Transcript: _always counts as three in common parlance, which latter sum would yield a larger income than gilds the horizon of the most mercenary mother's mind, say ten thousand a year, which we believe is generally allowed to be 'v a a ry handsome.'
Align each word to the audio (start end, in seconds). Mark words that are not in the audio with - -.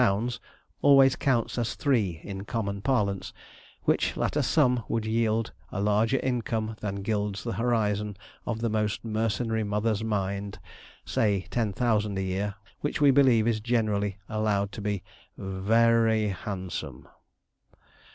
_always 0.81 1.15
counts 1.15 1.59
as 1.59 1.75
three 1.75 2.21
in 2.23 2.43
common 2.43 2.81
parlance, 2.81 3.33
which 3.83 4.17
latter 4.17 4.41
sum 4.41 4.83
would 4.87 5.05
yield 5.05 5.53
a 5.71 5.79
larger 5.79 6.17
income 6.23 6.75
than 6.79 7.03
gilds 7.03 7.43
the 7.43 7.53
horizon 7.53 8.17
of 8.47 8.61
the 8.61 8.67
most 8.67 9.05
mercenary 9.05 9.63
mother's 9.63 10.03
mind, 10.03 10.57
say 11.05 11.45
ten 11.51 11.71
thousand 11.71 12.17
a 12.17 12.23
year, 12.23 12.55
which 12.79 12.99
we 12.99 13.11
believe 13.11 13.47
is 13.47 13.59
generally 13.59 14.17
allowed 14.27 14.71
to 14.71 14.81
be 14.81 15.03
'v 15.37 15.69
a 15.71 15.89
a 15.93 16.01
ry 16.01 16.17
handsome.' 16.33 17.07